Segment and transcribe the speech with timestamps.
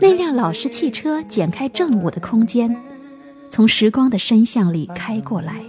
[0.00, 2.76] 那辆老式汽车剪开正午的空间，
[3.48, 5.64] 从时光的深巷里开过来。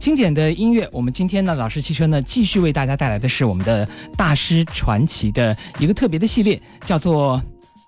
[0.00, 3.86] 经典的音乐，我们今天呢，老师汽车呢，继续为大家带来的是我们的
[4.16, 7.38] 大师传奇的一个特别的系列，叫做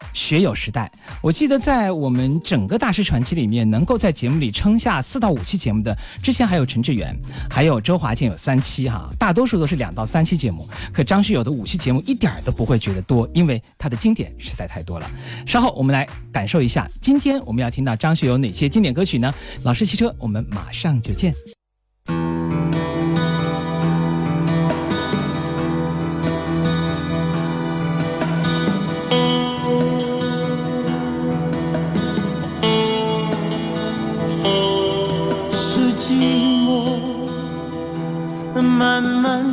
[0.12, 0.92] 《学友时代》。
[1.22, 15.10] 我记得在我们整个大师传奇里面，能够在节目里撑下四到五期节目的，之前还有陈志远，还有周华健有三期哈，大多数都是两到三期节目，可张学友的五期节目一点儿都不会觉得多，因为他的经典实在太多了。
[15.46, 19.32] 稍后我们来感受一下，今天我们要听到张学友哪些经典歌曲呢？
[19.62, 21.34] 老师汽车，我们马上就见。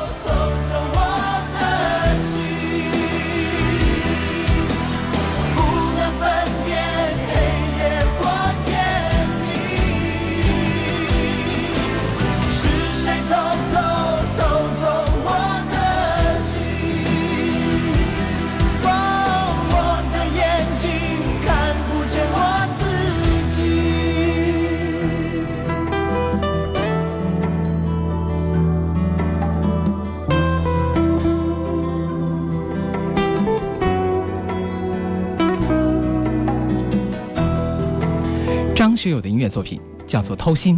[39.02, 40.78] 学友的音乐作品叫做《偷心》，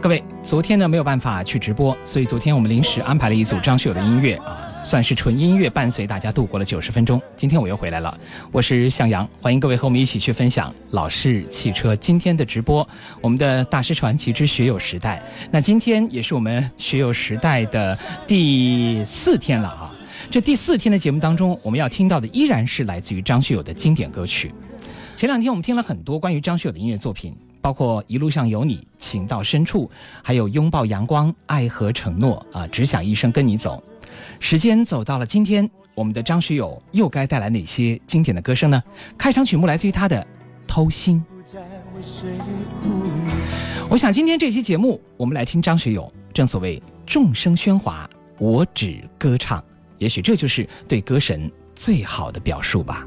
[0.00, 7.20] 各位，昨天呢没有办法去直播，所以昨天我们临时安排了一组张学友的音乐啊，算是纯音乐伴随大家度过了九十分钟。
[7.36, 8.18] 今天我又回来了，
[8.50, 12.88] 我是向阳，欢迎各位和我们一起去分享老式汽车今天的直播。
[13.20, 17.94] 我们的《大师传奇之学友时代》，那今天也是我们学友时代的
[18.26, 19.92] 第四天了啊。
[20.30, 24.50] 这第四天的节目当中，我们要听到的依然是来自于张学友的经典歌曲。
[25.16, 29.86] 前两天我们听了很多关于张学友的音乐作品，包括《一路上有你》《情到深处》
[30.22, 33.82] 还有《拥抱阳光》《爱和承诺》啊，《只想一生跟你走》。
[34.40, 38.82] 时间走到了今天，我们的张学友又该带来哪些经典的歌声呢？
[39.16, 40.20] 开场曲目来自于他的
[40.68, 41.24] 《偷心》。
[43.88, 46.12] 我想今天这期节目，我们来听张学友。
[46.34, 48.06] 正所谓众生喧哗，
[48.38, 49.64] 我只歌唱。
[49.96, 53.06] 也许这就是对歌神最好的表述吧。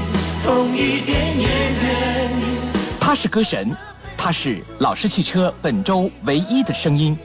[2.99, 3.75] 他是歌神，
[4.17, 7.17] 他是老师汽车本周唯一的声音，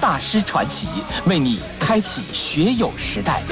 [0.00, 0.86] 大师传奇
[1.26, 3.42] 为你开启学友时代。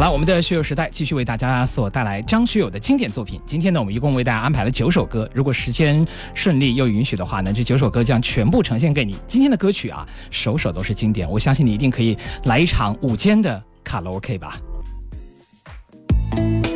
[0.00, 3.38] 好了，我们的学友时代继续为大家所带来张学友的经典作品。
[3.44, 5.28] 今天呢，我们一共为大家安排了九首歌。
[5.34, 6.02] 如果时间
[6.32, 9.14] 顺利又允许的话呢，这九首歌将全部呈现给你。
[9.28, 14.58] 今天的歌曲啊，首首都是经典，我相信你一定可以来一场午间的卡拉 OK 吧。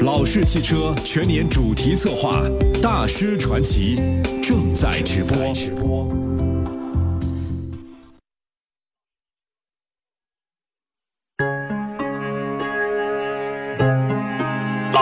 [0.03, 2.43] 老式汽车全年主题策划，
[2.83, 3.97] 大师传奇
[4.43, 6.34] 正在直播。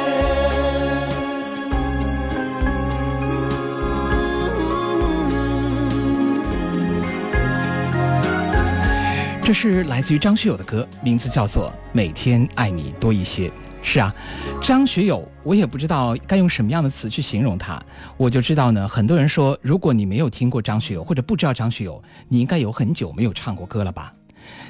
[9.51, 13.49] 这是来自于张学友的歌，名字叫做《每天爱你多一些》。
[13.81, 14.15] 是啊，
[14.63, 17.77] 张学友，我也不知道该用什么样的词去形容他。
[18.15, 24.13] 我就知道呢，很多人说，如果你没有听过张学友，或者不知道张学友，你应该有很久没有唱过歌了吧？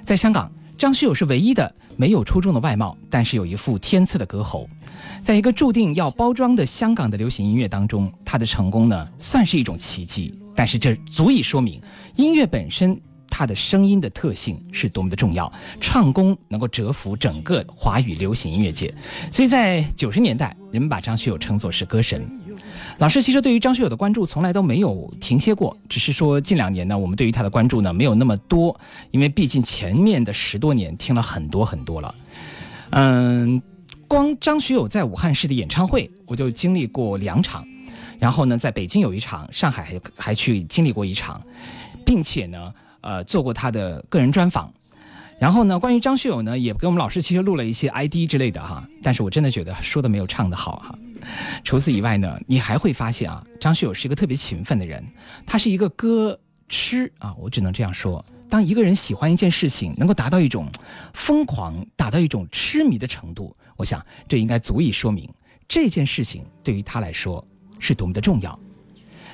[0.04, 4.68] 在香港，张学友是唯一的没有出众的外貌，但是有一副天赐的歌喉。
[5.22, 10.34] 在一个注定要包装的香港的流行音乐当中，他的成功呢，算是一种奇迹。
[10.56, 11.80] 但是这足以说明，
[12.16, 13.00] 音乐本身。
[13.32, 18.94] 他的声音的特性是多么的重要，唱功能够折服整个华语流行音乐界，
[19.32, 22.22] 所以在九十年代，人们把张学友称作是歌神。
[22.98, 28.78] 老师其实对于张学友的关注从来都没有停歇过，只是说近两年呢，我们对于他的关注呢没有那么多，
[29.12, 32.14] 因为毕竟前面的十多年听了很多很多了。
[32.90, 33.62] 嗯，
[34.10, 37.66] 光张学友在武汉市的演唱会，我就经历过两场，
[38.20, 41.42] 然后呢，在北京有一场，上海还还去经历过一场，
[42.06, 42.72] 并且呢。
[43.02, 44.72] 呃，做过他的个人专访，
[45.40, 50.96] 然后呢，关于张学友呢，也给我们老师其实录了一些 ID 之类的哈，但是我真的觉得说的没有唱的好哈。
[51.64, 55.04] 除此以外呢，你还会发现啊，张学友是一个特别勤奋的人，
[55.48, 56.40] 他是一个歌
[56.70, 58.24] 痴啊，我只能这样说。
[58.50, 60.68] 当一个人喜欢一件事情，能够达到一种
[61.14, 65.28] 疯狂，达到一种痴迷的程度，我想这应该足以说明
[65.68, 67.44] 这件事情对于他来说
[67.80, 68.58] 是多么的重要。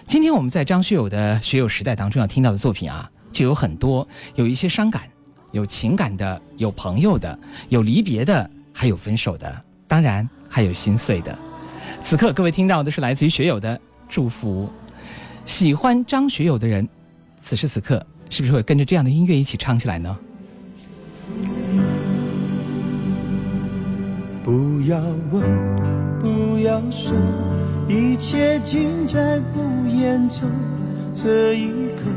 [0.05, 3.09] 今天我们在张学友的学友时代当中要听到的作品啊。
[3.37, 5.03] 就有很多，有一些伤感，
[5.51, 7.37] 有情感的，有朋友的，
[7.69, 11.37] 有离别的，还有分手的，当然还有心碎的。
[12.01, 13.79] 此刻，各位听到的是来自于学友的
[14.09, 14.67] 祝福。
[15.45, 16.89] 喜欢张学友的人，
[17.37, 20.17] 此时此刻是不是会跟着这样的音乐一起唱起来呢？
[24.43, 27.15] 不要问，不要说，
[27.87, 30.49] 一切尽在不言中。
[31.13, 32.11] 这一刻。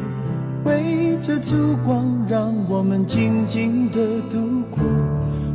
[0.65, 4.37] 为着烛光，让我们静静地度
[4.71, 4.81] 过。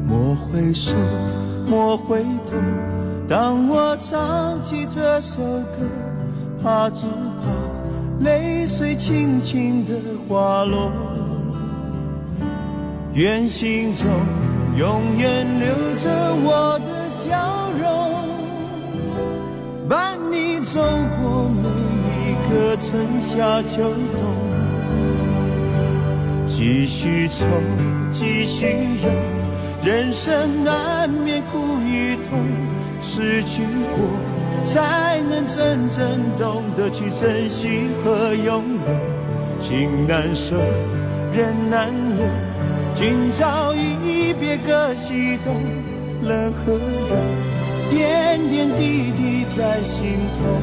[0.08, 0.96] 莫回首，
[1.68, 2.54] 莫回头。
[3.28, 5.88] 当我唱起这首歌，
[6.62, 7.44] 怕只怕
[8.26, 9.94] 泪水轻轻地
[10.28, 10.92] 滑落。
[13.14, 14.10] 愿心中
[14.78, 16.10] 永远留着
[16.44, 17.30] 我的笑
[17.80, 17.86] 容，
[19.88, 20.82] 伴你走
[21.22, 21.70] 过每
[22.28, 23.84] 一个春夏秋
[24.18, 24.25] 冬。
[26.56, 27.46] 几许愁，
[28.10, 28.66] 几许
[29.04, 29.10] 忧，
[29.84, 32.40] 人生难免苦与痛，
[33.02, 33.62] 失去
[33.94, 34.08] 过，
[34.64, 36.08] 才能真正
[36.38, 38.84] 懂得去珍惜和拥有。
[39.60, 40.56] 情难舍，
[41.36, 42.26] 人难留，
[42.94, 45.56] 今朝一别各西东，
[46.24, 47.16] 冷和热，
[47.90, 50.56] 点点滴滴在心头，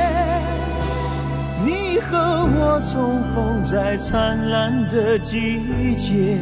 [1.64, 2.18] 你和
[2.58, 5.60] 我重逢在灿烂的季
[5.96, 6.38] 节。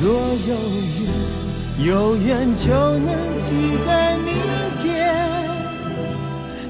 [0.00, 4.32] 若有缘，有缘就能期待明
[4.78, 5.12] 天。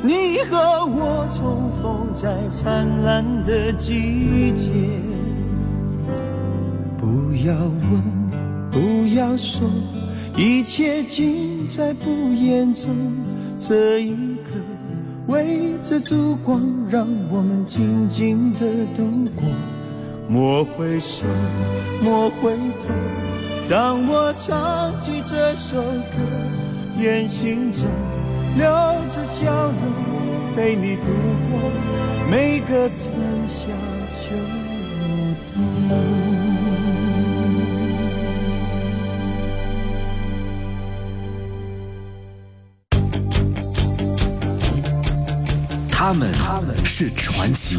[0.02, 0.56] 你和
[0.86, 4.70] 我重逢在灿烂的季节。
[6.96, 9.68] 不要问，不要说，
[10.34, 12.88] 一切尽在不言中。
[13.58, 14.52] 这一刻，
[15.26, 18.60] 围着烛光，让我们静静地
[18.96, 19.04] 度
[19.36, 19.44] 过。
[20.30, 21.24] 莫回首，
[22.02, 22.84] 莫回头。
[23.66, 26.18] 当我唱起这首歌，
[26.98, 27.84] 眼睛中
[28.56, 28.66] 留
[29.08, 29.76] 着笑容，
[30.54, 31.12] 陪你度
[31.50, 31.70] 过
[32.30, 33.68] 每个春夏
[34.10, 34.36] 秋
[35.50, 36.28] 冬。
[45.90, 46.12] 他
[46.62, 47.78] 们是传奇。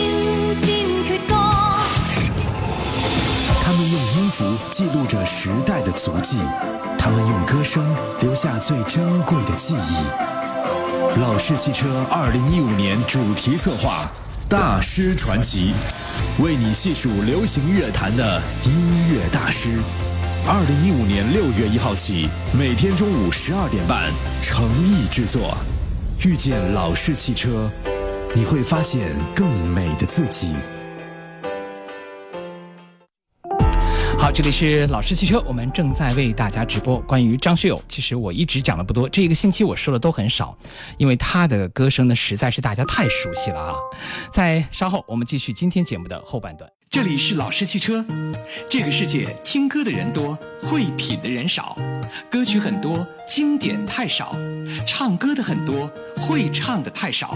[4.83, 6.37] 记录着时代的足迹，
[6.97, 7.85] 他们用歌声
[8.19, 11.19] 留下最珍贵的记忆。
[11.19, 14.09] 老式汽车2015年主题策划，
[14.49, 15.71] 大师传奇，
[16.39, 19.69] 为你细数流行乐坛的音乐大师。
[20.47, 24.09] 2015年6月1号起，每天中午12点半，
[24.41, 25.55] 诚意制作，
[26.25, 27.69] 遇见老式汽车，
[28.33, 30.51] 你会发现更美的自己。
[34.21, 37.81] 好，这里是老师汽车，我们正在为大家直播关于张学友。
[37.89, 40.55] 其实我一直讲的不多，这一个星期我说的都很少，
[40.99, 43.73] 因为他的歌声呢实在是大家太熟悉了啊。
[44.31, 46.69] 在稍后我们继续今天节目的后半段。
[46.91, 48.05] 这里是老师汽车，
[48.69, 51.75] 这个世界听歌的人多，会品的人少，
[52.29, 54.35] 歌曲很多，经典太少，
[54.87, 57.35] 唱歌的很多，会唱的太少。